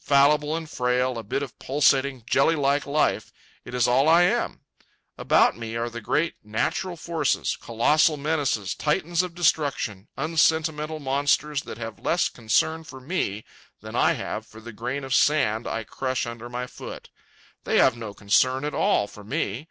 Fallible 0.00 0.56
and 0.56 0.68
frail, 0.68 1.16
a 1.16 1.22
bit 1.22 1.44
of 1.44 1.56
pulsating, 1.60 2.24
jelly 2.28 2.56
like 2.56 2.86
life—it 2.86 3.72
is 3.72 3.86
all 3.86 4.08
I 4.08 4.22
am. 4.22 4.62
About 5.16 5.56
me 5.56 5.76
are 5.76 5.88
the 5.88 6.00
great 6.00 6.34
natural 6.42 6.96
forces—colossal 6.96 8.16
menaces, 8.16 8.74
Titans 8.74 9.22
of 9.22 9.32
destruction, 9.36 10.08
unsentimental 10.16 10.98
monsters 10.98 11.62
that 11.62 11.78
have 11.78 12.00
less 12.00 12.28
concern 12.28 12.82
for 12.82 12.98
me 13.00 13.44
than 13.80 13.94
I 13.94 14.14
have 14.14 14.44
for 14.44 14.60
the 14.60 14.72
grain 14.72 15.04
of 15.04 15.14
sand 15.14 15.68
I 15.68 15.84
crush 15.84 16.26
under 16.26 16.48
my 16.48 16.66
foot. 16.66 17.08
They 17.62 17.78
have 17.78 17.96
no 17.96 18.12
concern 18.12 18.64
at 18.64 18.74
all 18.74 19.06
for 19.06 19.22
me. 19.22 19.68